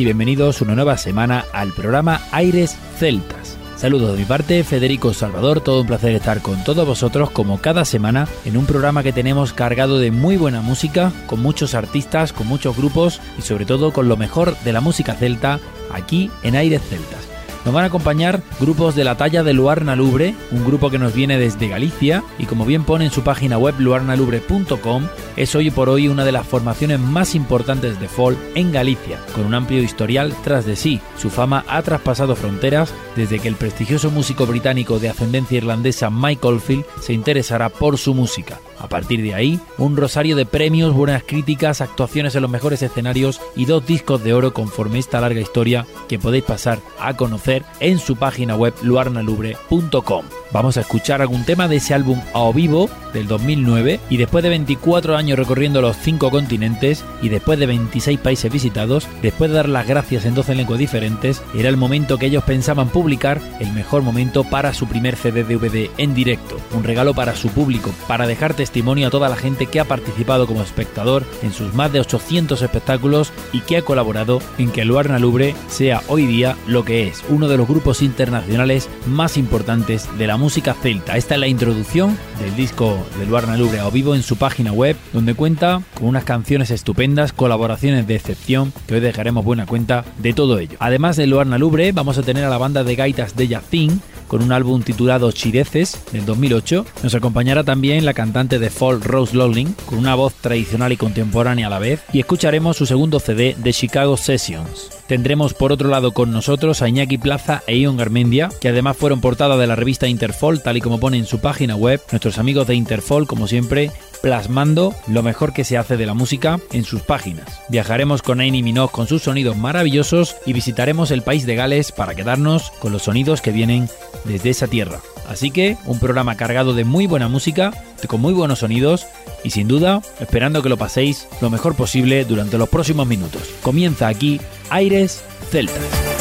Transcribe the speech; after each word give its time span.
Y 0.00 0.04
bienvenidos 0.04 0.62
una 0.62 0.74
nueva 0.74 0.96
semana 0.96 1.44
al 1.52 1.72
programa 1.72 2.22
Aires 2.32 2.74
Celtas. 2.96 3.58
Saludos 3.76 4.12
de 4.12 4.20
mi 4.20 4.24
parte, 4.24 4.64
Federico 4.64 5.12
Salvador, 5.12 5.60
todo 5.60 5.82
un 5.82 5.86
placer 5.86 6.12
estar 6.14 6.40
con 6.40 6.64
todos 6.64 6.86
vosotros 6.86 7.30
como 7.30 7.60
cada 7.60 7.84
semana 7.84 8.26
en 8.46 8.56
un 8.56 8.64
programa 8.64 9.02
que 9.02 9.12
tenemos 9.12 9.52
cargado 9.52 9.98
de 9.98 10.10
muy 10.10 10.38
buena 10.38 10.62
música, 10.62 11.12
con 11.26 11.40
muchos 11.40 11.74
artistas, 11.74 12.32
con 12.32 12.46
muchos 12.46 12.78
grupos 12.78 13.20
y 13.38 13.42
sobre 13.42 13.66
todo 13.66 13.92
con 13.92 14.08
lo 14.08 14.16
mejor 14.16 14.56
de 14.64 14.72
la 14.72 14.80
música 14.80 15.12
celta 15.14 15.60
aquí 15.92 16.30
en 16.42 16.56
Aires 16.56 16.80
Celtas. 16.88 17.19
Nos 17.64 17.74
van 17.74 17.84
a 17.84 17.88
acompañar 17.88 18.42
grupos 18.58 18.94
de 18.94 19.04
la 19.04 19.16
talla 19.16 19.42
de 19.42 19.52
Luarna 19.52 19.94
Lubre, 19.94 20.34
un 20.50 20.64
grupo 20.64 20.90
que 20.90 20.98
nos 20.98 21.14
viene 21.14 21.38
desde 21.38 21.68
Galicia 21.68 22.24
y 22.38 22.46
como 22.46 22.64
bien 22.64 22.84
pone 22.84 23.04
en 23.04 23.10
su 23.10 23.22
página 23.22 23.58
web 23.58 23.74
luarnalubre.com, 23.78 25.06
es 25.36 25.54
hoy 25.54 25.70
por 25.70 25.90
hoy 25.90 26.08
una 26.08 26.24
de 26.24 26.32
las 26.32 26.46
formaciones 26.46 27.00
más 27.00 27.34
importantes 27.34 28.00
de 28.00 28.08
folk 28.08 28.38
en 28.54 28.72
Galicia, 28.72 29.18
con 29.34 29.44
un 29.44 29.54
amplio 29.54 29.82
historial 29.82 30.34
tras 30.42 30.64
de 30.64 30.74
sí. 30.74 31.00
Su 31.18 31.28
fama 31.28 31.64
ha 31.68 31.82
traspasado 31.82 32.34
fronteras 32.34 32.94
desde 33.14 33.38
que 33.38 33.48
el 33.48 33.56
prestigioso 33.56 34.10
músico 34.10 34.46
británico 34.46 34.98
de 34.98 35.10
ascendencia 35.10 35.58
irlandesa 35.58 36.08
Mike 36.08 36.46
Oldfield 36.46 36.84
se 37.00 37.12
interesará 37.12 37.68
por 37.68 37.98
su 37.98 38.14
música. 38.14 38.58
A 38.78 38.88
partir 38.88 39.20
de 39.20 39.34
ahí, 39.34 39.60
un 39.76 39.94
rosario 39.94 40.36
de 40.36 40.46
premios, 40.46 40.94
buenas 40.94 41.22
críticas, 41.22 41.82
actuaciones 41.82 42.34
en 42.34 42.40
los 42.40 42.50
mejores 42.50 42.80
escenarios 42.80 43.38
y 43.54 43.66
dos 43.66 43.86
discos 43.86 44.24
de 44.24 44.32
oro 44.32 44.54
conforme 44.54 44.98
esta 44.98 45.20
larga 45.20 45.40
historia 45.40 45.86
que 46.08 46.18
podéis 46.18 46.44
pasar 46.44 46.78
a 46.98 47.14
conocer 47.14 47.49
en 47.80 47.98
su 47.98 48.16
página 48.16 48.56
web 48.56 48.74
luarnalubre.com. 48.82 50.24
Vamos 50.52 50.76
a 50.76 50.80
escuchar 50.80 51.20
algún 51.20 51.44
tema 51.44 51.68
de 51.68 51.76
ese 51.76 51.94
álbum 51.94 52.20
a 52.34 52.50
vivo 52.52 52.90
del 53.12 53.28
2009 53.28 54.00
y 54.10 54.16
después 54.16 54.42
de 54.42 54.50
24 54.50 55.16
años 55.16 55.38
recorriendo 55.38 55.80
los 55.80 55.96
5 55.96 56.30
continentes 56.30 57.04
y 57.22 57.28
después 57.28 57.58
de 57.58 57.66
26 57.66 58.18
países 58.18 58.52
visitados, 58.52 59.06
después 59.22 59.50
de 59.50 59.56
dar 59.56 59.68
las 59.68 59.86
gracias 59.86 60.24
en 60.24 60.34
12 60.34 60.54
lenguas 60.56 60.78
diferentes, 60.78 61.42
era 61.54 61.68
el 61.68 61.76
momento 61.76 62.18
que 62.18 62.26
ellos 62.26 62.42
pensaban 62.44 62.88
publicar, 62.88 63.40
el 63.60 63.72
mejor 63.72 64.02
momento 64.02 64.42
para 64.44 64.74
su 64.74 64.88
primer 64.88 65.16
CD 65.16 65.44
DVD 65.44 65.88
en 65.98 66.14
directo, 66.14 66.56
un 66.72 66.84
regalo 66.84 67.14
para 67.14 67.36
su 67.36 67.48
público, 67.48 67.92
para 68.08 68.26
dejar 68.26 68.54
testimonio 68.54 69.08
a 69.08 69.10
toda 69.10 69.28
la 69.28 69.36
gente 69.36 69.66
que 69.66 69.80
ha 69.80 69.84
participado 69.84 70.46
como 70.46 70.62
espectador 70.62 71.24
en 71.42 71.52
sus 71.52 71.74
más 71.74 71.92
de 71.92 72.00
800 72.00 72.60
espectáculos 72.62 73.32
y 73.52 73.60
que 73.60 73.76
ha 73.76 73.82
colaborado 73.82 74.40
en 74.58 74.70
que 74.70 74.84
Luarna 74.84 75.18
Lubre 75.18 75.54
sea 75.68 76.02
hoy 76.08 76.26
día 76.26 76.56
lo 76.66 76.84
que 76.84 77.06
es, 77.06 77.22
uno 77.40 77.48
de 77.48 77.56
los 77.56 77.66
grupos 77.68 78.02
internacionales 78.02 78.90
más 79.06 79.38
importantes 79.38 80.10
de 80.18 80.26
la 80.26 80.36
música 80.36 80.74
celta. 80.74 81.16
Esta 81.16 81.36
es 81.36 81.40
la 81.40 81.46
introducción 81.46 82.18
del 82.38 82.54
disco 82.54 82.98
de 83.18 83.24
Luarna 83.24 83.56
Lubre 83.56 83.80
a 83.80 83.88
vivo 83.88 84.14
en 84.14 84.22
su 84.22 84.36
página 84.36 84.72
web, 84.72 84.94
donde 85.14 85.32
cuenta 85.32 85.80
con 85.94 86.08
unas 86.08 86.24
canciones 86.24 86.70
estupendas, 86.70 87.32
colaboraciones 87.32 88.06
de 88.06 88.16
excepción, 88.16 88.74
que 88.86 88.96
hoy 88.96 89.00
dejaremos 89.00 89.42
buena 89.42 89.64
cuenta 89.64 90.04
de 90.18 90.34
todo 90.34 90.58
ello. 90.58 90.76
Además 90.80 91.16
de 91.16 91.28
Luarna 91.28 91.56
Lubre, 91.56 91.92
vamos 91.92 92.18
a 92.18 92.22
tener 92.22 92.44
a 92.44 92.50
la 92.50 92.58
banda 92.58 92.84
de 92.84 92.94
gaitas 92.94 93.34
de 93.34 93.48
Yacín, 93.48 94.02
con 94.30 94.44
un 94.44 94.52
álbum 94.52 94.80
titulado 94.82 95.32
Chireces 95.32 95.98
del 96.12 96.24
2008. 96.24 96.86
Nos 97.02 97.16
acompañará 97.16 97.64
también 97.64 98.04
la 98.04 98.14
cantante 98.14 98.60
de 98.60 98.70
folk 98.70 99.04
Rose 99.04 99.36
Lowling, 99.36 99.72
con 99.86 99.98
una 99.98 100.14
voz 100.14 100.34
tradicional 100.34 100.92
y 100.92 100.96
contemporánea 100.96 101.66
a 101.66 101.70
la 101.70 101.80
vez, 101.80 102.00
y 102.12 102.20
escucharemos 102.20 102.76
su 102.76 102.86
segundo 102.86 103.18
CD 103.18 103.56
de 103.58 103.72
Chicago 103.72 104.16
Sessions. 104.16 104.88
Tendremos 105.08 105.52
por 105.52 105.72
otro 105.72 105.88
lado 105.88 106.12
con 106.12 106.30
nosotros 106.30 106.80
a 106.80 106.88
Iñaki 106.88 107.18
Plaza 107.18 107.64
e 107.66 107.76
Ion 107.76 107.96
Garmendia, 107.96 108.50
que 108.60 108.68
además 108.68 108.96
fueron 108.96 109.20
portada 109.20 109.56
de 109.56 109.66
la 109.66 109.74
revista 109.74 110.06
Interfol, 110.06 110.62
tal 110.62 110.76
y 110.76 110.80
como 110.80 111.00
pone 111.00 111.18
en 111.18 111.26
su 111.26 111.40
página 111.40 111.74
web. 111.74 112.00
Nuestros 112.12 112.38
amigos 112.38 112.68
de 112.68 112.76
Interfol, 112.76 113.26
como 113.26 113.48
siempre, 113.48 113.90
plasmando 114.22 114.94
lo 115.06 115.22
mejor 115.22 115.52
que 115.52 115.64
se 115.64 115.76
hace 115.76 115.96
de 115.96 116.06
la 116.06 116.14
música 116.14 116.58
en 116.72 116.84
sus 116.84 117.02
páginas. 117.02 117.60
Viajaremos 117.68 118.22
con 118.22 118.40
Aini 118.40 118.62
Minogue 118.62 118.92
con 118.92 119.06
sus 119.06 119.22
sonidos 119.22 119.56
maravillosos 119.56 120.36
y 120.46 120.52
visitaremos 120.52 121.10
el 121.10 121.22
país 121.22 121.46
de 121.46 121.54
Gales 121.54 121.92
para 121.92 122.14
quedarnos 122.14 122.70
con 122.78 122.92
los 122.92 123.02
sonidos 123.02 123.40
que 123.40 123.52
vienen 123.52 123.88
desde 124.24 124.50
esa 124.50 124.66
tierra. 124.66 125.00
Así 125.28 125.50
que 125.50 125.76
un 125.86 126.00
programa 126.00 126.36
cargado 126.36 126.74
de 126.74 126.84
muy 126.84 127.06
buena 127.06 127.28
música, 127.28 127.72
con 128.08 128.20
muy 128.20 128.32
buenos 128.32 128.60
sonidos 128.60 129.06
y 129.44 129.50
sin 129.50 129.68
duda 129.68 130.02
esperando 130.18 130.62
que 130.62 130.68
lo 130.68 130.76
paséis 130.76 131.28
lo 131.40 131.50
mejor 131.50 131.76
posible 131.76 132.24
durante 132.24 132.58
los 132.58 132.68
próximos 132.68 133.06
minutos. 133.06 133.42
Comienza 133.62 134.08
aquí 134.08 134.40
Aires 134.70 135.22
Celtas. 135.50 136.19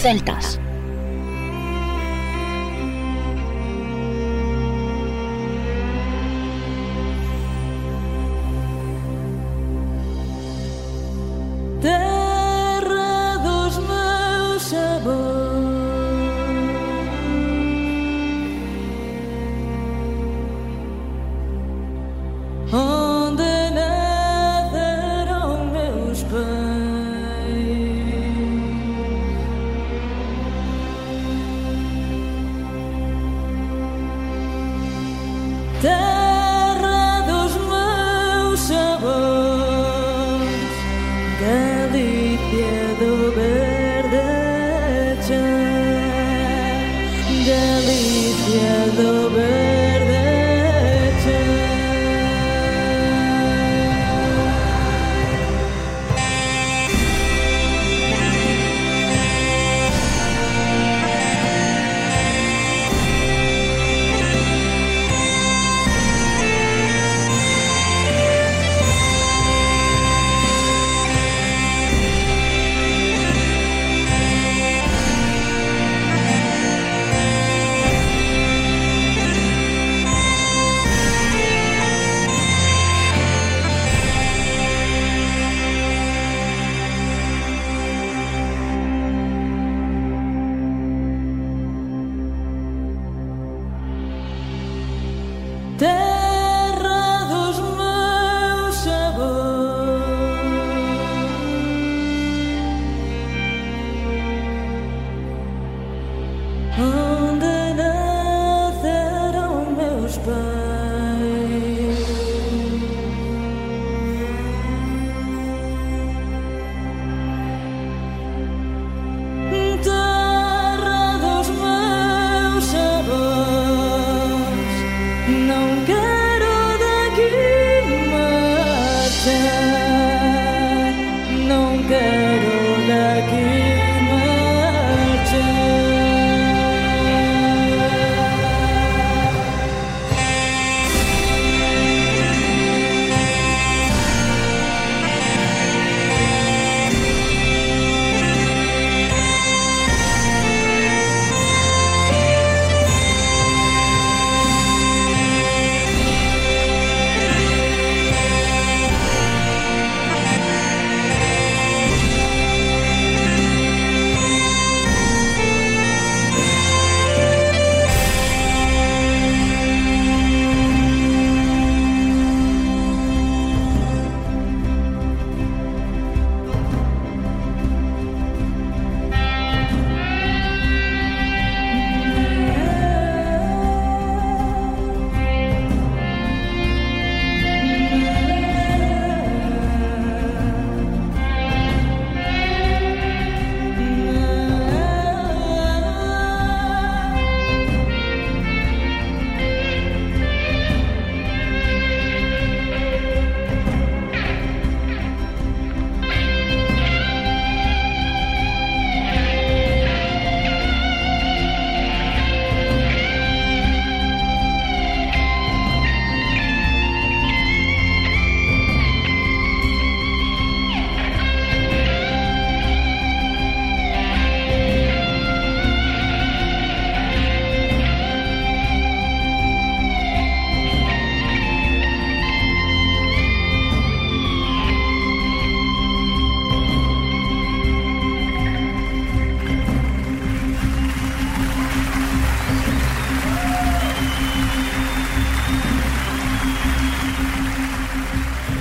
Celtas. 0.00 0.58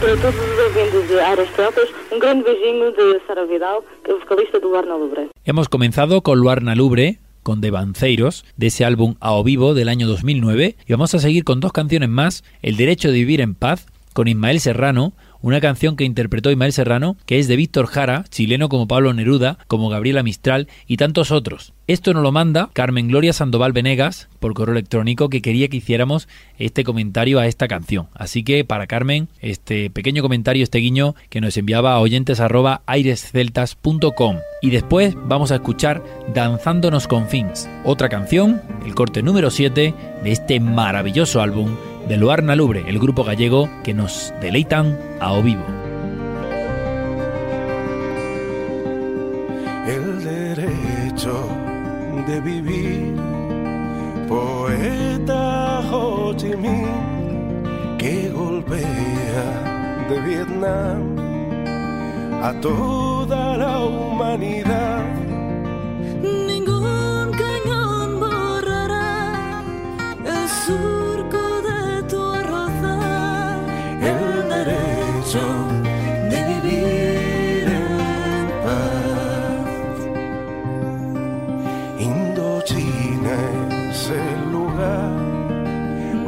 De 0.09 0.15
de 0.15 1.19
de. 5.15 5.29
Hemos 5.45 5.69
comenzado 5.69 6.21
con 6.21 6.39
Luarna 6.39 6.73
Lubre, 6.73 7.19
con 7.43 7.61
Devanceiros, 7.61 8.43
de 8.57 8.67
ese 8.67 8.85
álbum 8.85 9.15
A 9.19 9.39
Vivo 9.43 9.75
del 9.75 9.87
año 9.87 10.07
2009, 10.07 10.77
y 10.87 10.91
vamos 10.91 11.13
a 11.13 11.19
seguir 11.19 11.43
con 11.43 11.59
dos 11.59 11.71
canciones 11.73 12.09
más, 12.09 12.43
El 12.63 12.75
Derecho 12.75 13.09
de 13.09 13.19
Vivir 13.19 13.39
en 13.39 13.53
Paz, 13.53 13.85
con 14.13 14.27
Ismael 14.27 14.59
Serrano, 14.59 15.13
una 15.41 15.61
canción 15.61 15.95
que 15.95 16.03
interpretó 16.03 16.51
Ismael 16.51 16.73
Serrano, 16.73 17.17
que 17.25 17.39
es 17.39 17.47
de 17.47 17.55
Víctor 17.55 17.87
Jara, 17.87 18.25
chileno 18.29 18.69
como 18.69 18.87
Pablo 18.87 19.13
Neruda, 19.13 19.57
como 19.67 19.89
Gabriela 19.89 20.23
Mistral 20.23 20.67
y 20.87 20.97
tantos 20.97 21.31
otros. 21.31 21.73
Esto 21.87 22.13
nos 22.13 22.21
lo 22.21 22.31
manda 22.31 22.69
Carmen 22.73 23.07
Gloria 23.07 23.33
Sandoval 23.33 23.73
Venegas 23.73 24.29
por 24.39 24.53
correo 24.53 24.73
electrónico 24.73 25.29
que 25.29 25.41
quería 25.41 25.69
que 25.69 25.77
hiciéramos 25.77 26.27
este 26.57 26.83
comentario 26.83 27.39
a 27.39 27.47
esta 27.47 27.67
canción. 27.67 28.09
Así 28.13 28.43
que 28.43 28.63
para 28.63 28.85
Carmen, 28.85 29.27
este 29.41 29.89
pequeño 29.89 30.21
comentario, 30.21 30.63
este 30.63 30.77
guiño 30.79 31.15
que 31.29 31.41
nos 31.41 31.57
enviaba 31.57 31.93
a 31.93 31.99
oyentes 31.99 32.39
arroba 32.39 32.83
airesceltas.com. 32.85 34.37
Y 34.61 34.69
después 34.69 35.15
vamos 35.25 35.51
a 35.51 35.55
escuchar 35.55 36.03
Danzándonos 36.33 37.07
con 37.07 37.27
Fins, 37.27 37.67
otra 37.83 38.09
canción, 38.09 38.61
el 38.85 38.93
corte 38.93 39.23
número 39.23 39.49
7 39.49 39.93
de 40.23 40.31
este 40.31 40.59
maravilloso 40.59 41.41
álbum 41.41 41.75
de 42.07 42.17
Luarna 42.17 42.55
Lubre, 42.55 42.83
el 42.87 42.99
grupo 42.99 43.23
gallego 43.23 43.69
que 43.83 43.93
nos 43.93 44.33
deleitan 44.41 44.97
a 45.19 45.33
o 45.33 45.43
vivo. 45.43 45.63
El 49.87 50.23
derecho 50.23 51.47
de 52.27 52.41
vivir, 52.41 53.15
poeta 54.27 55.79
Ho 55.91 56.33
Chi 56.35 56.55
Minh, 56.55 57.97
que 57.97 58.29
golpea 58.29 60.07
de 60.09 60.19
Vietnam 60.21 61.15
a 62.41 62.53
toda 62.61 63.57
la 63.57 63.79
humanidad. 63.79 65.05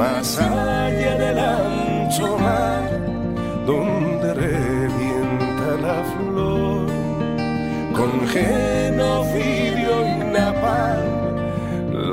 Más 0.02 0.40
allá 0.40 1.14
del 1.24 1.38
ancho 1.38 2.30
mar 2.40 2.90
donde 3.68 4.34
revienta 4.34 5.68
la 5.88 5.98
flor 6.12 6.88
con 7.98 8.12
genocidio 8.36 9.94
y 10.12 10.18
napalm. 10.36 11.12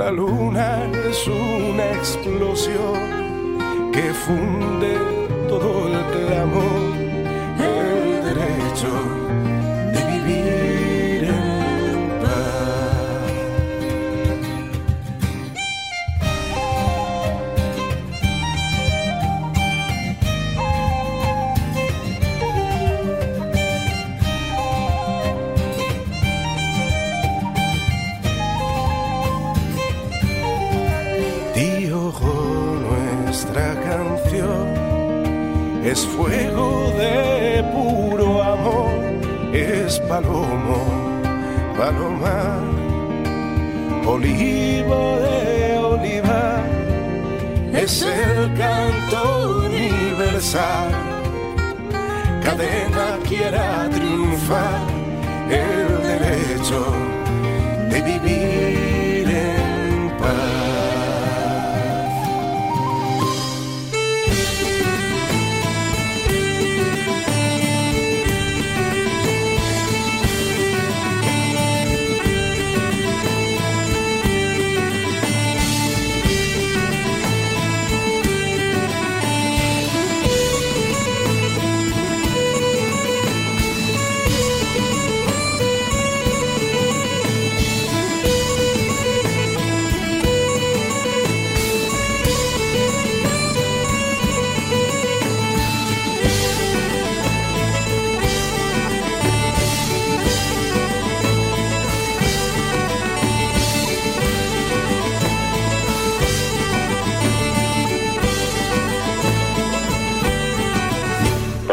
La 0.00 0.10
luna 0.10 0.68
es 1.10 1.18
una 1.26 1.84
explosión 1.98 2.98
que 3.94 4.06
funde 4.24 4.92
todo 5.48 5.70
el 5.88 5.96
clamor, 6.14 6.92
el 7.72 7.90
derecho 8.28 8.92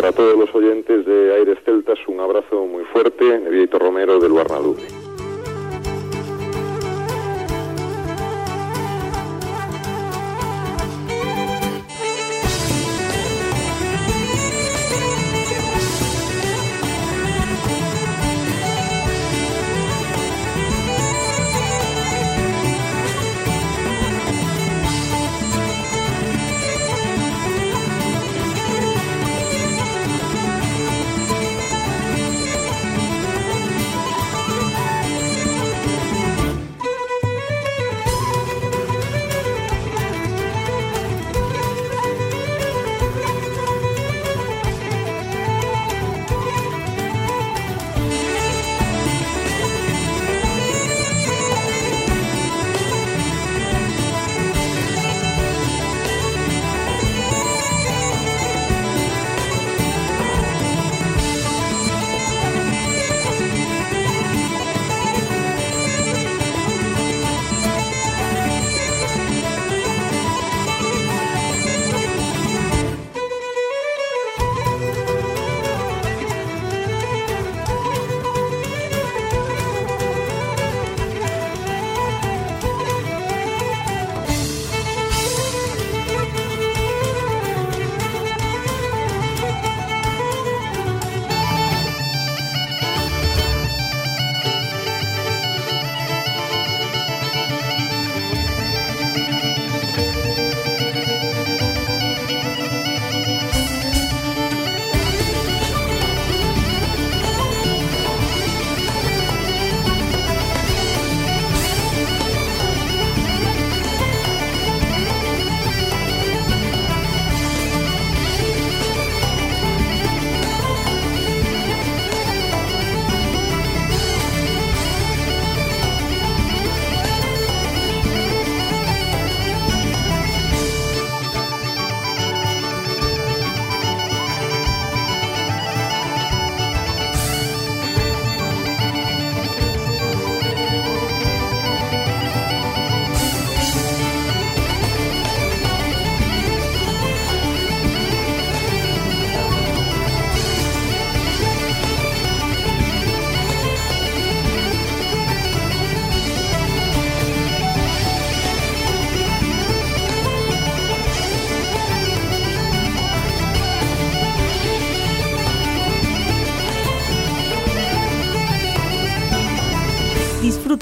Para 0.06 0.18
todos 0.18 0.38
los 0.38 0.54
oyentes 0.54 1.04
de 1.04 1.34
Aires 1.34 1.58
Celtas, 1.66 1.98
un 2.08 2.20
abrazo 2.20 2.64
muy 2.68 2.84
fuerte 2.84 3.40
de 3.40 3.50
Vieito 3.50 3.80
Romero 3.80 4.20
del 4.20 4.34
Guarnalubre. 4.34 5.05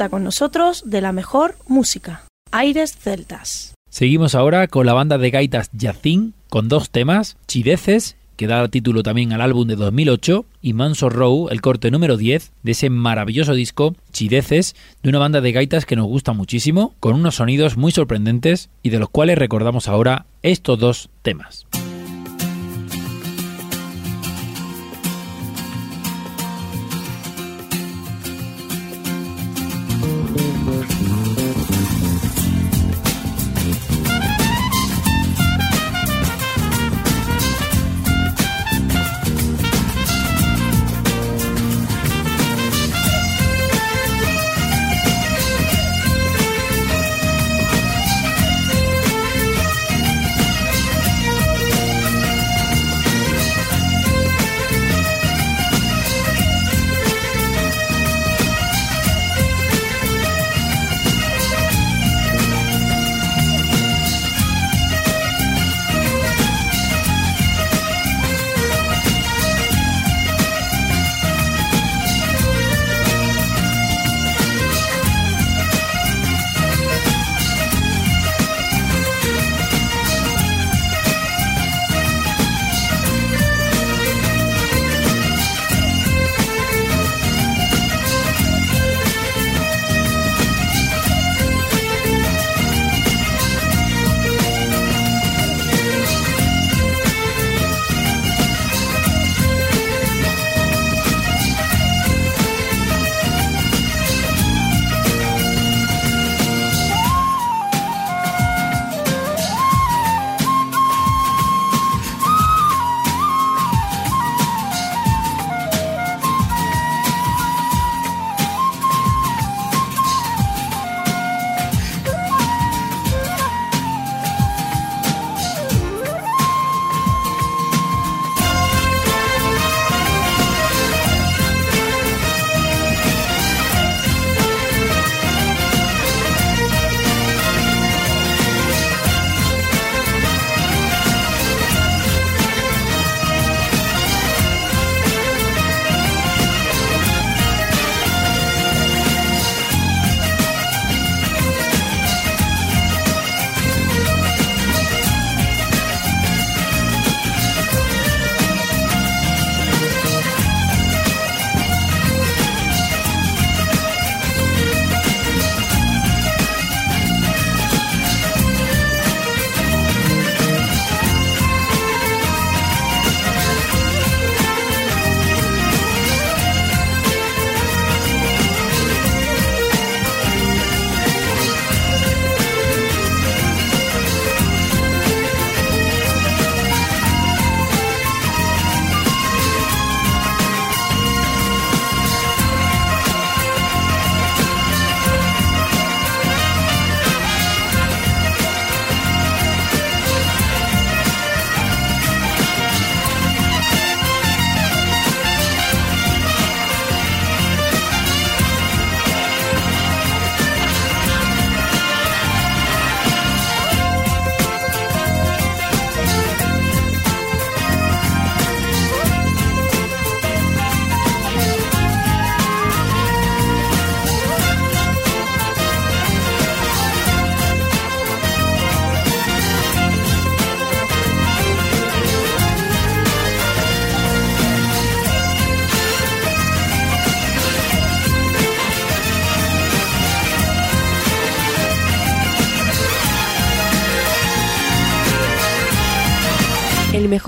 Con 0.10 0.24
nosotros 0.24 0.83
de 0.86 1.01
la 1.01 1.12
mejor 1.12 1.55
música. 1.67 2.24
Aires 2.51 2.95
Celtas. 2.98 3.74
Seguimos 3.89 4.36
ahora 4.36 4.67
con 4.67 4.86
la 4.86 4.93
banda 4.93 5.17
de 5.17 5.29
gaitas 5.29 5.69
Yacín 5.72 6.33
con 6.50 6.67
dos 6.67 6.89
temas, 6.89 7.38
Chideces, 7.48 8.15
que 8.36 8.48
da 8.48 8.67
título 8.67 9.03
también 9.03 9.33
al 9.33 9.41
álbum 9.41 9.67
de 9.67 9.75
2008, 9.75 10.45
y 10.62 10.74
Manso 10.74 11.10
Row, 11.10 11.50
el 11.50 11.62
corte 11.62 11.91
número 11.91 12.17
10 12.17 12.51
de 12.63 12.72
ese 12.72 12.89
maravilloso 12.89 13.53
disco 13.53 13.95
Chideces, 14.12 14.75
de 15.01 15.10
una 15.10 15.19
banda 15.19 15.41
de 15.41 15.51
gaitas 15.51 15.86
que 15.86 15.95
nos 15.95 16.07
gusta 16.07 16.33
muchísimo, 16.33 16.95
con 17.00 17.15
unos 17.15 17.36
sonidos 17.36 17.77
muy 17.77 17.91
sorprendentes 17.91 18.69
y 18.81 18.89
de 18.89 19.00
los 19.00 19.10
cuales 19.10 19.38
recordamos 19.38 19.88
ahora 19.88 20.25
estos 20.41 20.79
dos 20.79 21.10
temas. 21.22 21.65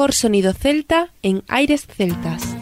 Mejor 0.05 0.13
sonido 0.13 0.53
celta 0.53 1.09
en 1.23 1.43
aires 1.47 1.87
celtas. 1.87 2.54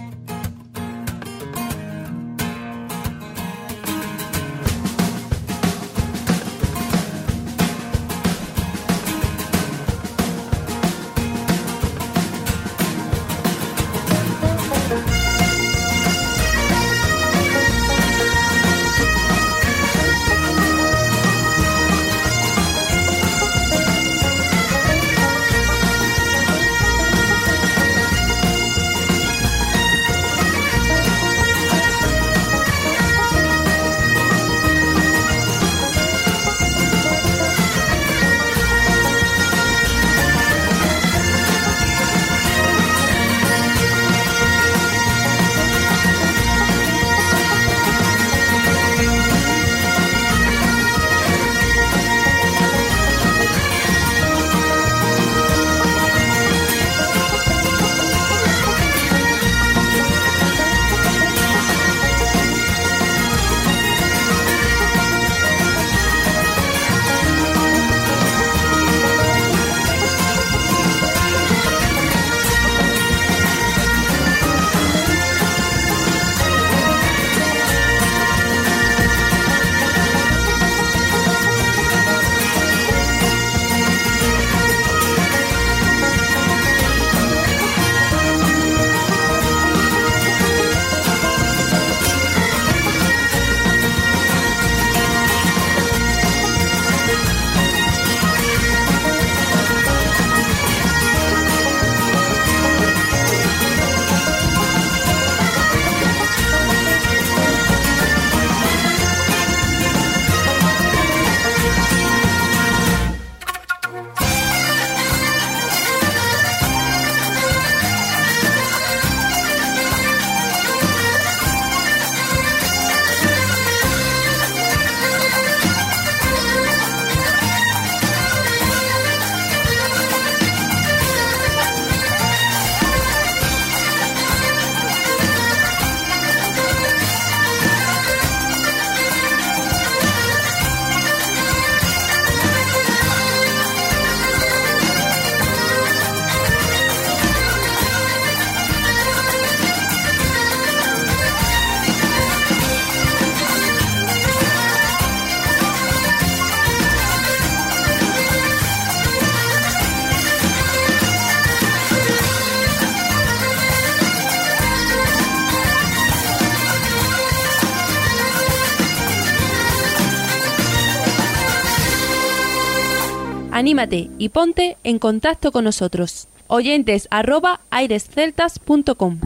Y 174.19 174.29
ponte 174.29 174.77
en 174.83 174.99
contacto 174.99 175.51
con 175.51 175.63
nosotros. 175.63 176.27
Oyentes 176.47 177.07
arroba 177.09 177.61
airesceltas.com 177.71 179.19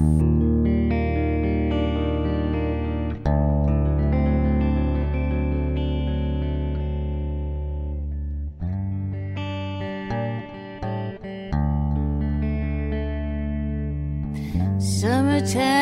Summertime 14.79 15.76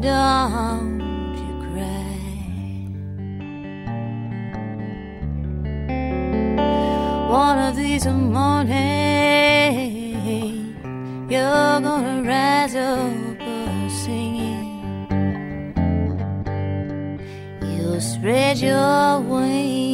don't 0.00 1.00
you 1.36 1.52
cry. 1.64 2.16
One 7.30 7.58
of 7.58 7.76
these 7.76 8.06
mornings, 8.06 8.76
you're 11.30 11.80
gonna 11.80 12.22
rise 12.22 12.74
up 12.76 13.40
singing. 13.90 14.66
You'll 17.62 18.00
spread 18.00 18.58
your 18.58 19.20
wings 19.20 19.85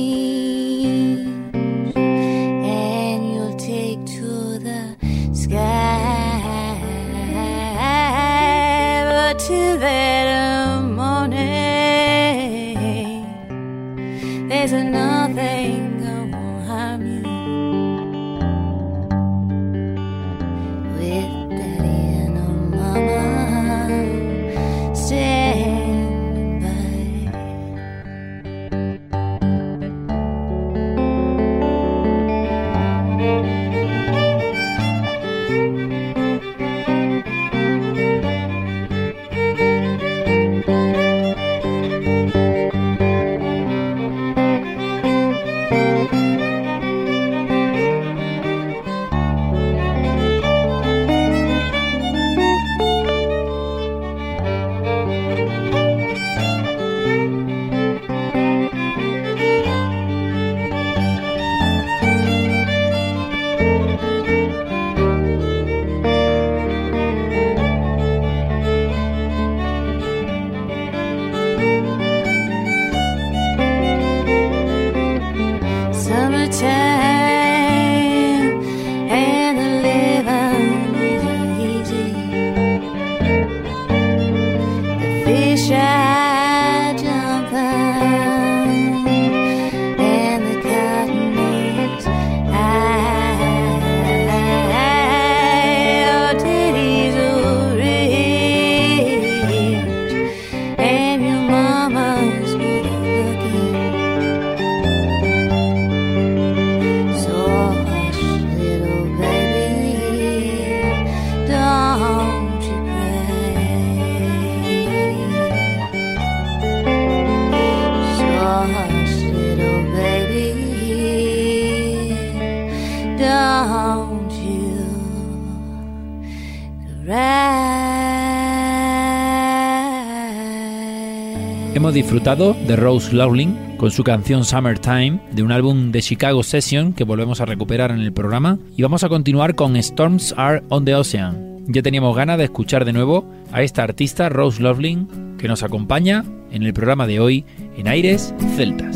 disfrutado 132.13 132.53
de 132.53 132.77
Rose 132.77 133.15
Lowling 133.15 133.79
con 133.79 133.91
su 133.91 134.05
canción 134.05 134.45
Summertime 134.45 135.19
de 135.33 135.43
un 135.43 135.51
álbum 135.51 135.93
de 135.93 136.03
Chicago 136.03 136.43
Session 136.43 136.93
que 136.93 137.05
volvemos 137.05 137.41
a 137.41 137.47
recuperar 137.47 137.91
en 137.91 138.01
el 138.01 138.13
programa 138.13 138.59
y 138.77 138.83
vamos 138.83 139.03
a 139.03 139.09
continuar 139.09 139.55
con 139.55 139.77
Storms 139.77 140.35
Are 140.37 140.63
on 140.69 140.85
the 140.85 140.95
Ocean. 140.95 141.65
Ya 141.69 141.81
teníamos 141.81 142.15
ganas 142.15 142.37
de 142.37 142.45
escuchar 142.45 142.85
de 142.85 142.93
nuevo 142.93 143.25
a 143.51 143.63
esta 143.63 143.83
artista 143.83 144.29
Rose 144.29 144.63
Lowling 144.63 145.39
que 145.39 145.49
nos 145.49 145.63
acompaña 145.63 146.23
en 146.51 146.65
el 146.65 146.75
programa 146.75 147.07
de 147.07 147.19
hoy 147.19 147.47
en 147.79 147.89
Aires 147.89 148.35
Celtas. 148.57 148.92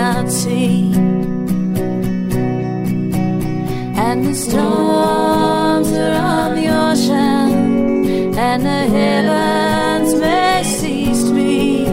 You 0.00 0.06
shall 0.06 0.22
not 0.22 0.30
see. 0.30 0.92
And 3.96 4.24
the 4.24 4.34
storms 4.34 5.92
are 5.92 6.14
on 6.14 6.54
the 6.54 6.68
ocean, 6.68 8.34
and 8.38 8.62
the 8.62 8.82
heavens 8.96 10.14
may 10.14 10.62
cease 10.64 11.24
to 11.24 11.34
be, 11.34 11.86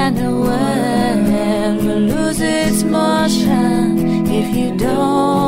and 0.00 0.16
the 0.16 0.30
world 0.30 1.84
will 1.84 2.04
lose 2.14 2.40
its 2.40 2.82
motion 2.82 4.26
if 4.26 4.54
you 4.56 4.76
don't 4.76 5.39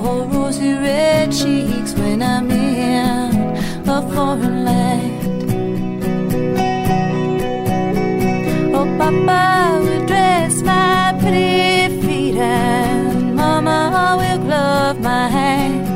rosy 0.00 0.72
red 0.74 1.32
cheeks 1.32 1.92
when 1.94 2.22
I'm 2.22 2.50
in 2.50 3.34
a 3.88 4.02
foreign 4.12 4.64
land. 4.64 5.20
Oh, 8.74 8.86
Papa 8.98 9.80
will 9.82 10.06
dress 10.06 10.62
my 10.62 11.16
pretty 11.20 12.00
feet 12.02 12.36
and 12.36 13.34
Mama 13.34 14.16
will 14.18 14.38
glove 14.46 15.00
my 15.00 15.28
hand. 15.28 15.86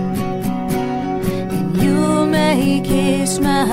And 1.52 1.76
you 1.82 2.26
may 2.26 2.80
kiss 2.84 3.38
my 3.40 3.64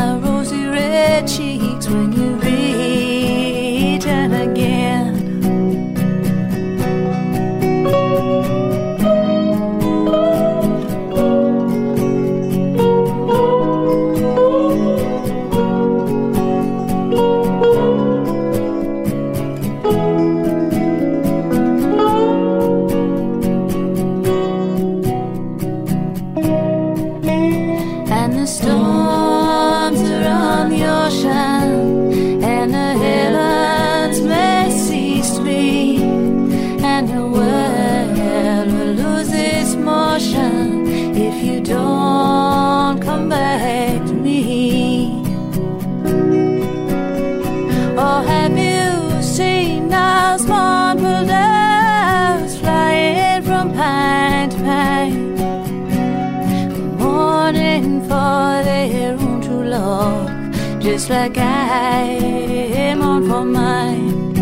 like 61.26 61.38
I 61.40 62.94
mourn 63.00 63.28
for 63.28 63.44
mine. 63.44 64.38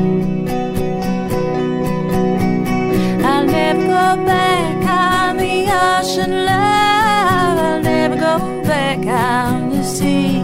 I'll 3.24 3.46
never 3.46 3.84
go 4.00 4.26
back 4.26 4.80
on 5.02 5.38
the 5.38 5.56
ocean, 5.86 6.32
love. 6.46 7.58
I'll 7.68 7.82
never 7.82 8.16
go 8.16 8.64
back 8.64 9.00
on 9.08 9.70
the 9.70 9.84
sea. 9.84 10.42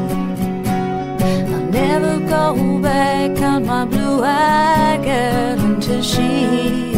I'll 1.54 1.67
never 1.82 2.19
go 2.36 2.80
back 2.80 3.32
on 3.41 3.65
my 3.65 3.84
blue-eyed 3.84 5.04
girl 5.04 5.60
until 5.71 6.02
she 6.02 6.93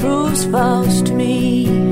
proves 0.00 0.44
false 0.44 1.00
to 1.02 1.14
me. 1.14 1.91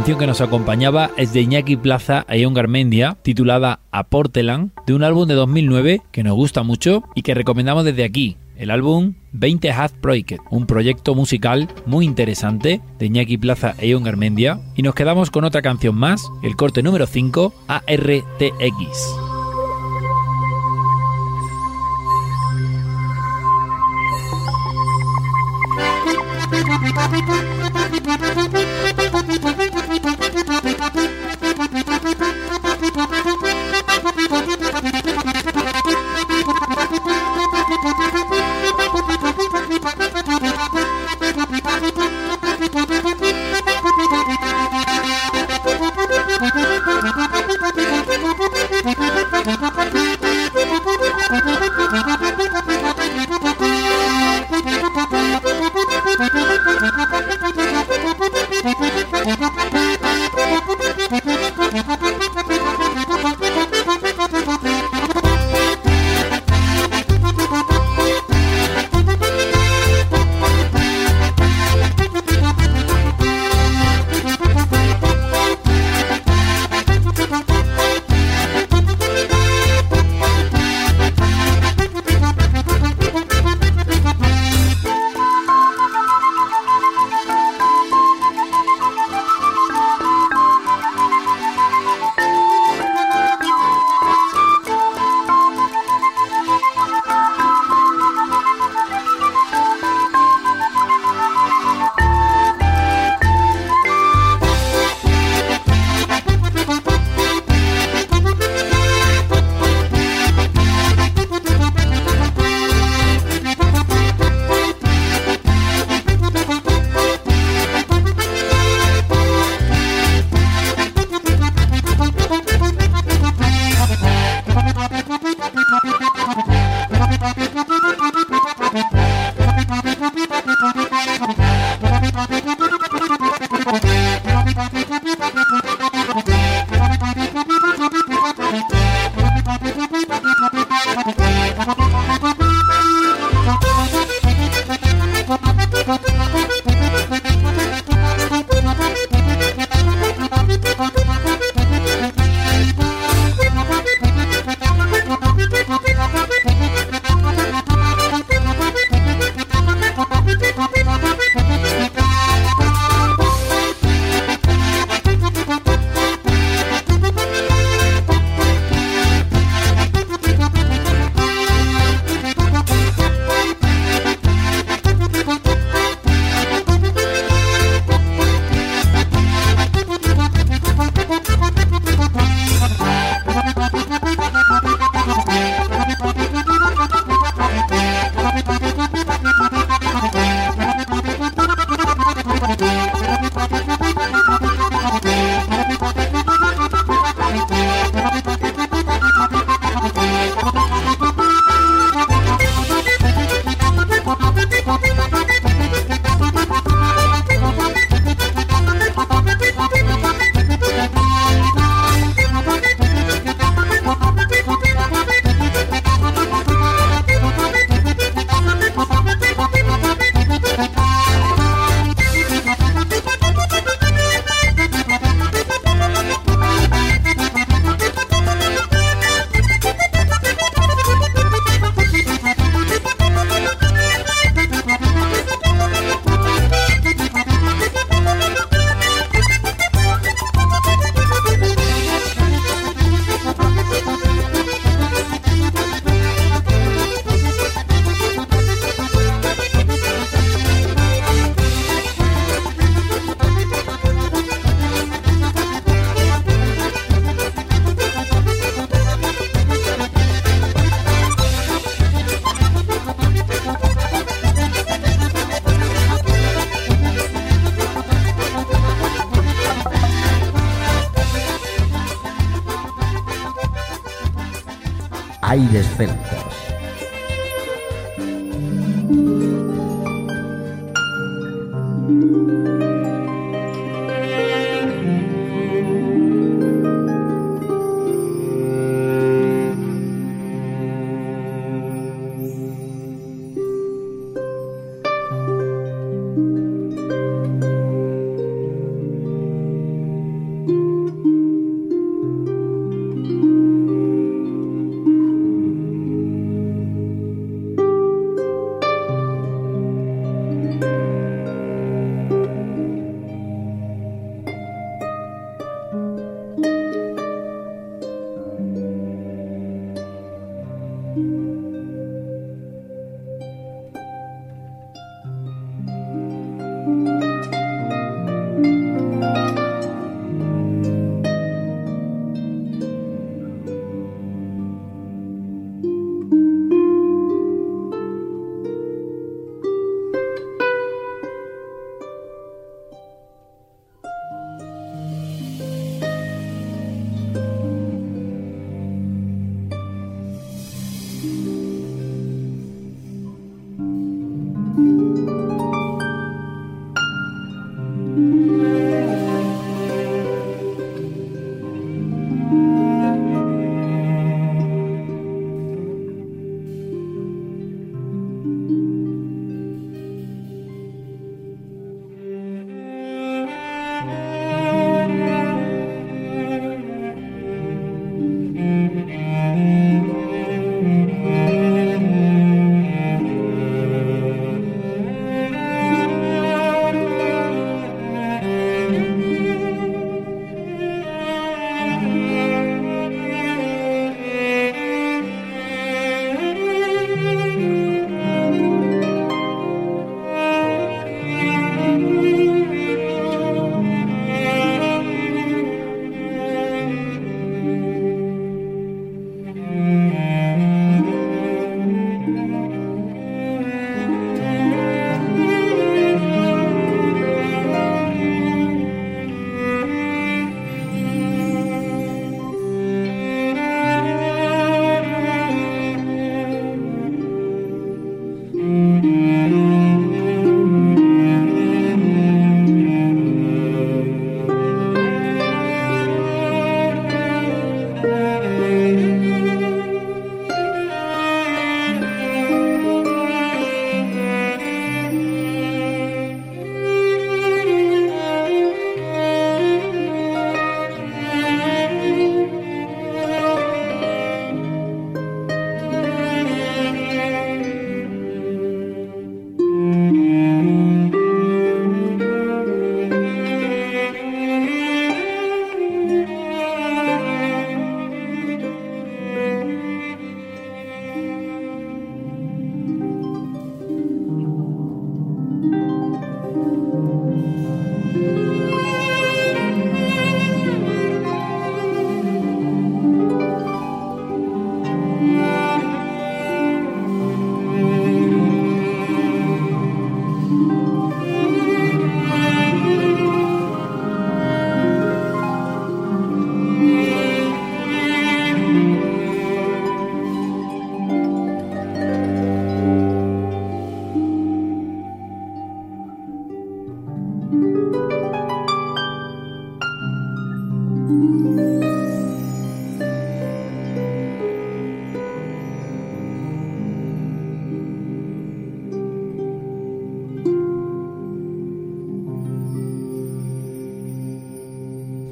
canción 0.00 0.18
que 0.18 0.26
nos 0.26 0.40
acompañaba 0.40 1.10
es 1.18 1.34
de 1.34 1.42
Iñaki 1.42 1.76
Plaza 1.76 2.24
e 2.26 2.40
Ion 2.40 2.54
Garmendia, 2.54 3.18
titulada 3.20 3.80
A 3.90 4.04
Portland, 4.04 4.70
de 4.86 4.94
un 4.94 5.04
álbum 5.04 5.28
de 5.28 5.34
2009 5.34 6.00
que 6.10 6.22
nos 6.24 6.36
gusta 6.36 6.62
mucho 6.62 7.04
y 7.14 7.20
que 7.20 7.34
recomendamos 7.34 7.84
desde 7.84 8.04
aquí, 8.04 8.38
el 8.56 8.70
álbum 8.70 9.12
20 9.32 9.70
Half 9.70 9.92
Project, 10.00 10.40
un 10.48 10.64
proyecto 10.64 11.14
musical 11.14 11.68
muy 11.84 12.06
interesante 12.06 12.80
de 12.98 13.06
Iñaki 13.06 13.36
Plaza 13.36 13.74
e 13.76 13.88
Ion 13.88 14.02
Garmendia. 14.02 14.58
Y 14.74 14.80
nos 14.80 14.94
quedamos 14.94 15.30
con 15.30 15.44
otra 15.44 15.60
canción 15.60 15.96
más, 15.96 16.26
el 16.42 16.56
corte 16.56 16.82
número 16.82 17.06
5, 17.06 17.52
ARTX. 17.68 19.19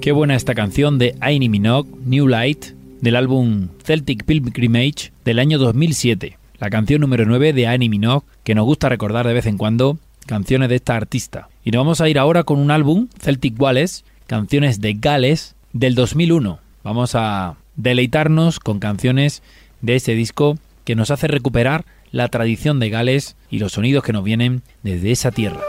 Qué 0.08 0.12
buena 0.12 0.36
esta 0.36 0.54
canción 0.54 0.98
de 0.98 1.16
Annie 1.20 1.50
Minogue, 1.50 1.90
New 2.06 2.28
Light, 2.28 2.68
del 3.02 3.14
álbum 3.14 3.68
Celtic 3.84 4.24
Pilgrimage 4.24 5.12
del 5.22 5.38
año 5.38 5.58
2007. 5.58 6.38
La 6.58 6.70
canción 6.70 7.02
número 7.02 7.26
9 7.26 7.52
de 7.52 7.66
Annie 7.66 7.90
Minogue, 7.90 8.24
que 8.42 8.54
nos 8.54 8.64
gusta 8.64 8.88
recordar 8.88 9.26
de 9.26 9.34
vez 9.34 9.44
en 9.44 9.58
cuando 9.58 9.98
canciones 10.24 10.70
de 10.70 10.76
esta 10.76 10.96
artista. 10.96 11.50
Y 11.62 11.72
nos 11.72 11.80
vamos 11.80 12.00
a 12.00 12.08
ir 12.08 12.18
ahora 12.18 12.44
con 12.44 12.58
un 12.58 12.70
álbum, 12.70 13.08
Celtic 13.20 13.60
Wallace, 13.60 14.02
canciones 14.26 14.80
de 14.80 14.94
Gales, 14.94 15.56
del 15.74 15.94
2001. 15.94 16.58
Vamos 16.82 17.14
a 17.14 17.56
deleitarnos 17.76 18.60
con 18.60 18.78
canciones 18.78 19.42
de 19.82 19.96
ese 19.96 20.14
disco 20.14 20.56
que 20.84 20.96
nos 20.96 21.10
hace 21.10 21.28
recuperar 21.28 21.84
la 22.12 22.28
tradición 22.28 22.80
de 22.80 22.88
Gales 22.88 23.36
y 23.50 23.58
los 23.58 23.72
sonidos 23.72 24.04
que 24.04 24.14
nos 24.14 24.24
vienen 24.24 24.62
desde 24.82 25.10
esa 25.10 25.32
tierra. 25.32 25.60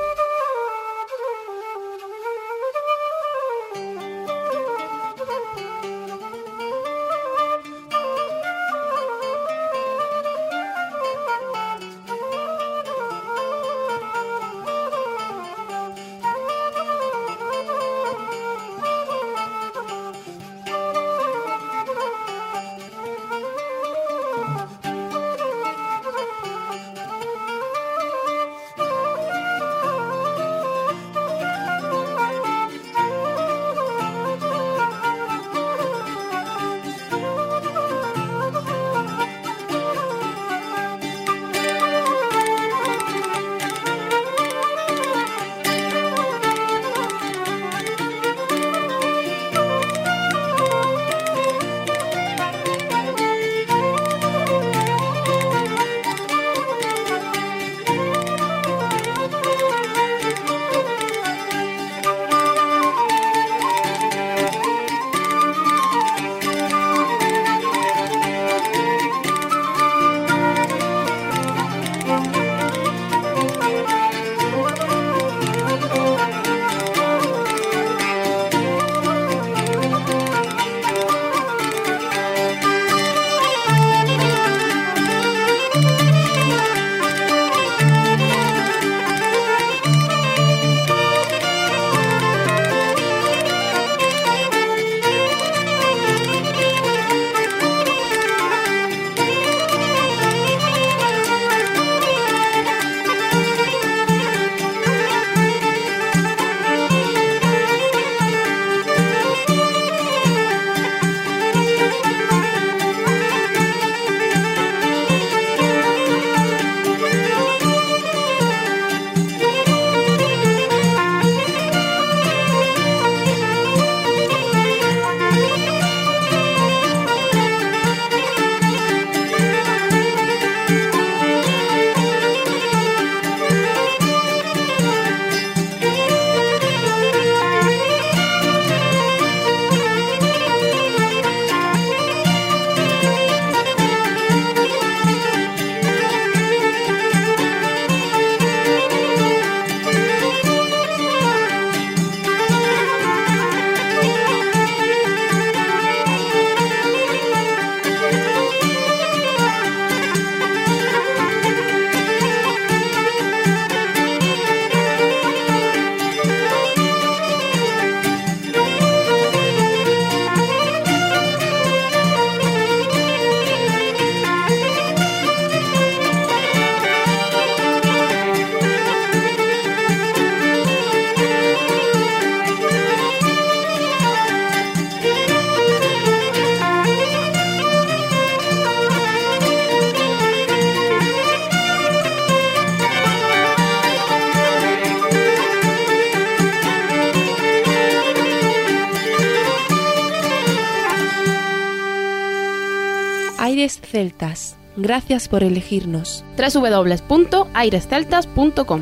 Gracias 204.77 205.27
por 205.27 205.43
elegirnos. 205.43 206.23
www.airesceltas.com 206.38 208.82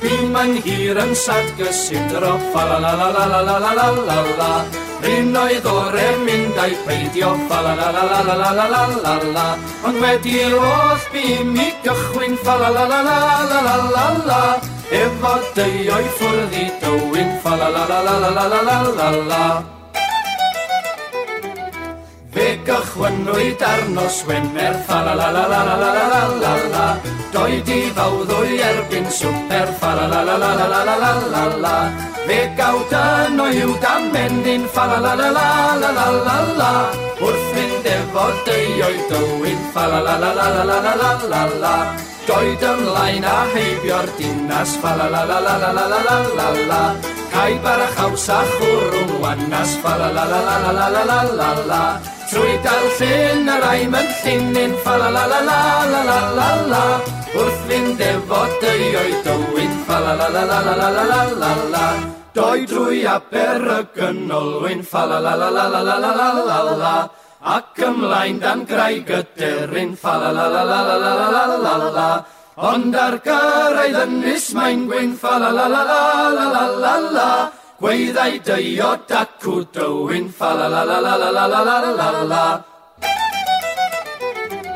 Fi'n 0.00 0.32
ma'n 0.32 0.58
hir 0.64 0.98
yn 1.00 1.14
sad 1.16 1.46
gysidro 1.58 2.34
fa 2.52 2.64
la 2.70 2.78
la 2.84 2.92
la 3.00 3.08
la 3.16 3.24
la 3.32 3.40
la 3.46 3.58
la 3.60 3.70
la 3.78 3.86
la 4.08 4.18
la 4.40 4.50
Rhyn 5.04 5.36
oedd 5.36 5.66
o'r 5.70 5.96
mynd 6.24 6.56
a'i 6.60 6.74
peidio 6.86 7.30
fa 7.48 7.60
la 7.64 7.74
la 7.78 7.88
la 7.96 8.04
la 8.10 8.20
la 8.28 8.34
la 8.40 8.50
la 8.56 8.66
la 8.72 8.82
la 9.04 9.14
la 9.36 9.46
Ond 9.88 10.00
wedi 10.02 10.40
roedd 10.54 11.06
fi 11.12 11.24
mi 11.52 11.68
gychwyn 11.84 12.36
fa 12.42 12.58
la 12.62 12.72
la 12.76 12.88
la 12.92 13.00
la 13.04 13.20
la 13.52 13.62
la 13.68 13.76
la 13.94 14.08
la 14.32 14.42
Efo 15.00 15.32
dyo'i 15.56 16.12
ffwrdd 16.18 16.60
i 16.64 16.66
dywyn 16.82 17.32
fa 17.46 17.56
la 17.62 17.72
la 17.78 17.88
la 17.92 18.02
la 18.08 18.18
la 18.26 18.36
la 18.36 18.46
la 18.52 18.60
la 18.68 18.82
la 19.00 19.10
la 19.32 19.75
Fe 22.36 22.60
gychwynnwyd 22.68 23.62
arno 23.64 24.04
Swener, 24.12 24.76
fa-la-la-la-la-la-la-la-la-la-la. 24.86 26.86
Doedd 27.32 27.68
i 27.72 27.88
fawddwy 27.96 28.60
erbyn 28.60 29.08
swper, 29.18 29.68
fa-la-la-la-la-la-la-la-la-la-la. 29.80 31.76
Fe 32.26 32.40
gawd 32.58 32.92
yn 32.98 33.40
oiw 33.40 33.72
dan 33.80 34.02
mendyn, 34.12 34.62
fa 34.74 34.84
la 34.90 34.98
la 35.00 35.14
la 35.16 35.28
la 35.32 35.74
la 35.80 35.90
la 35.96 36.06
la 36.26 36.36
la 36.58 36.72
Wrth 37.22 37.46
fynd 37.54 37.84
efo 37.94 38.26
deioedd 38.50 39.02
dywyn, 39.14 39.60
fa-la-la-la-la-la-la-la-la-la-la. 39.72 41.76
Doedd 42.26 42.58
ymlaen 42.66 43.22
a 43.22 43.46
heibio'r 43.52 44.10
dinas 44.18 44.74
Fa 44.82 44.98
la 44.98 45.06
la 45.12 45.22
la 45.30 45.38
la 45.44 45.54
la 45.62 45.70
la 45.78 45.86
la 45.86 45.98
la 46.08 46.16
la 46.34 46.48
la 46.70 46.82
Cai 47.30 47.54
a 47.62 47.86
chaws 47.94 48.26
a 48.34 48.36
chwrwng 48.56 49.14
wanas 49.22 49.70
Fa 49.78 49.92
la 50.00 50.08
la 50.10 50.24
la 50.32 50.40
la 50.42 50.56
la 50.66 50.72
la 50.74 50.86
la 50.90 51.02
la 51.06 51.22
la 51.38 51.50
la 51.70 52.15
Trwyda'r 52.36 52.82
llyn 52.98 53.46
yr 53.48 53.62
aim 53.64 53.94
yn 53.96 54.08
llinyn 54.20 54.72
Fa 54.84 54.98
la 55.00 55.06
la 55.08 55.22
la 55.24 55.38
la 55.46 55.60
la 55.88 56.00
la 56.04 56.16
la 56.36 56.48
la 56.68 56.82
Wrth 57.32 57.62
fynd 57.64 58.02
efo 58.04 58.40
dy 58.60 58.90
o'i 59.00 59.14
dywyn 59.24 59.72
Fa 59.86 60.02
la 60.04 60.12
la 60.20 60.28
la 60.34 60.42
la 60.50 60.58
la 60.66 60.74
la 60.76 60.90
la 60.90 61.06
la 61.08 61.22
la 61.40 61.54
la 61.72 61.86
Doi 62.36 62.66
drwy 62.68 63.06
aber 63.08 63.64
y 63.78 63.80
gynolwyn 63.96 64.84
Fa 64.84 65.06
la 65.08 65.22
la 65.24 65.32
la 65.40 65.48
la 65.56 65.64
la 65.72 65.82
la 65.88 65.96
la 65.96 66.12
la 66.12 66.60
la 66.60 66.76
la 66.84 66.94
Ac 67.56 67.84
ymlaen 67.88 68.44
dan 68.44 68.68
grau 68.68 69.00
y 69.00 69.88
Fa 69.96 70.18
la 70.20 70.30
la 70.36 70.46
la 70.52 70.62
la 70.62 70.80
la 70.92 70.96
la 71.00 71.12
la 71.16 71.44
la 71.56 71.76
la 71.80 71.90
la 71.98 72.10
Ond 72.68 73.00
ar 73.00 73.16
gyrraedd 73.24 74.02
yn 74.04 74.24
Maen 74.60 74.84
Gwyn 74.92 75.16
Fa 75.16 75.38
la 75.40 75.54
la 75.56 75.70
la 75.72 75.84
la 75.88 76.02
la 76.36 76.50
la 76.52 76.66
la 76.84 76.98
la 77.16 77.30
Gweithau 77.76 78.38
deiod 78.40 79.02
dacw 79.04 79.60
dywyn, 79.68 80.30
fa 80.32 80.54
la 80.56 80.66
la 80.72 80.82
la 80.88 80.96
la 80.96 81.12
la 81.20 81.28
la 81.28 81.44
la 81.44 81.60
la 81.60 81.76
la 81.84 82.08
la 82.10 82.22
la 82.24 82.44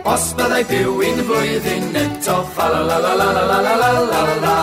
Os 0.05 0.25
byddai 0.37 0.65
byw 0.69 1.01
un 1.09 1.23
flwyddyn 1.29 1.97
eto 1.97 2.35
fa 2.53 2.67
la 2.69 2.83
la 2.85 2.99
la 3.01 3.13
la 3.17 3.29
la 3.33 3.43
la 3.49 3.57
la 3.57 3.73
la 3.81 3.91
la 4.05 4.21
la 4.25 4.35
la 4.45 4.57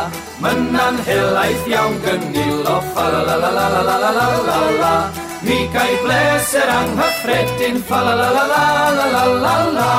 Myna'n 0.44 1.02
helaeth 1.08 1.66
iawn 1.66 1.98
gynnil 2.06 2.62
fa 2.94 3.06
la 3.10 3.22
la 3.26 3.38
la 3.42 3.50
la 3.58 3.66
la 3.74 3.82
la 3.90 3.98
la 4.02 4.12
la 4.20 4.28
la 4.50 4.60
la 4.82 4.94
Mi 5.42 5.58
gael 5.74 5.98
bleser 6.04 6.70
anghyffredin 6.70 7.82
fa 7.90 8.04
la 8.06 8.14
la 8.22 8.30
la 8.38 8.46
la 8.54 8.66
la 8.98 9.08
la 9.16 9.26
la 9.46 9.56
la 9.80 9.92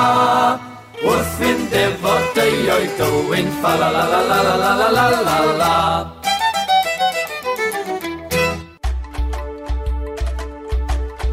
Wrth 1.03 1.35
fynd 1.35 1.75
efo 1.83 2.15
deio'i 2.39 2.87
dywyn 2.95 3.51
fa 3.59 3.75
la 3.83 3.91
la 3.97 4.07
la 4.13 4.21
la 4.31 4.39
la 4.47 4.55
la 4.63 4.73
la 4.79 4.87
la 4.95 5.07
la 5.27 5.37
la 5.59 6.18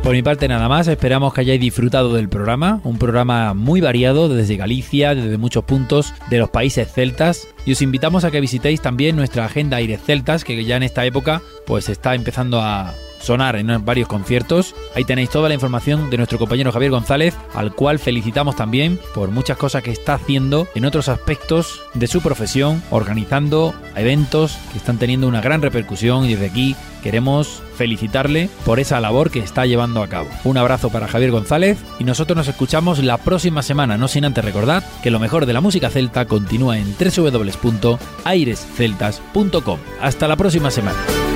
Por 0.07 0.15
mi 0.15 0.23
parte 0.23 0.47
nada 0.47 0.69
más, 0.69 0.87
esperamos 0.87 1.35
que 1.35 1.41
hayáis 1.41 1.61
disfrutado 1.61 2.15
del 2.15 2.29
programa, 2.29 2.81
un 2.85 2.97
programa 2.97 3.55
muy 3.55 3.81
variado 3.81 4.29
desde 4.29 4.57
Galicia, 4.57 5.17
desde 5.17 5.37
muchos 5.37 5.65
puntos 5.65 6.15
de 6.31 6.39
los 6.39 6.49
países 6.49 6.93
celtas. 6.93 7.49
Y 7.65 7.73
os 7.73 7.83
invitamos 7.83 8.23
a 8.23 8.31
que 8.31 8.41
visitéis 8.41 8.81
también 8.81 9.17
nuestra 9.17 9.47
agenda 9.47 9.79
Aires 9.79 10.01
Celtas 10.07 10.45
que 10.45 10.65
ya 10.65 10.77
en 10.77 10.85
esta 10.85 11.05
época 11.05 11.43
pues 11.67 11.89
está 11.89 12.15
empezando 12.15 12.61
a 12.61 12.95
sonar 13.21 13.57
en 13.57 13.85
varios 13.85 14.09
conciertos. 14.09 14.75
Ahí 14.95 15.05
tenéis 15.05 15.31
toda 15.31 15.49
la 15.49 15.55
información 15.55 16.11
de 16.11 16.17
nuestro 16.17 16.39
compañero 16.39 16.73
Javier 16.73 16.91
González, 16.91 17.35
al 17.55 17.75
cual 17.75 17.99
felicitamos 17.99 18.57
también 18.57 18.99
por 19.15 19.31
muchas 19.31 19.57
cosas 19.57 19.83
que 19.83 19.91
está 19.91 20.15
haciendo 20.15 20.67
en 20.75 20.85
otros 20.85 21.09
aspectos 21.09 21.83
de 21.95 22.07
su 22.07 22.21
profesión, 22.21 22.83
organizando 22.91 23.75
eventos 23.95 24.59
que 24.73 24.79
están 24.79 24.99
teniendo 24.99 25.29
una 25.29 25.41
gran 25.41 25.63
repercusión 25.63 26.25
y 26.25 26.35
desde 26.35 26.47
aquí 26.47 26.77
queremos 27.03 27.63
felicitarle 27.77 28.49
por 28.65 28.81
esa 28.81 28.99
labor 29.01 29.31
que 29.31 29.39
está 29.39 29.67
llevando 29.67 30.03
a 30.03 30.09
cabo. 30.09 30.27
Un 30.45 30.57
abrazo 30.57 30.91
para 30.91 31.07
Javier 31.07 31.31
González 31.31 31.79
y 32.01 32.05
nosotros 32.05 32.37
nos 32.37 32.49
escuchamos 32.49 32.99
la 32.99 33.19
próxima 33.19 33.63
semana, 33.63 33.97
no 33.97 34.09
sin 34.09 34.25
antes 34.25 34.45
recordar 34.45 34.83
que 35.03 35.13
lo 35.13 35.21
mejor 35.21 35.47
de 35.47 35.53
la 35.53 35.61
música 35.61 35.91
celta 35.91 36.25
continúa 36.25 36.79
en 36.79 36.97
www.airesceltas.com. 36.99 39.79
Hasta 40.01 40.27
la 40.27 40.35
próxima 40.37 40.73
semana. 40.73 41.36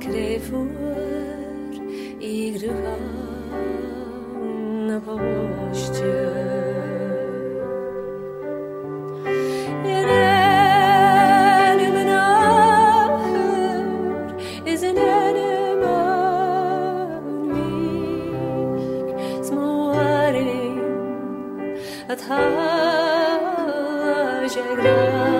crève 0.00 0.69
palabras. 24.82 25.39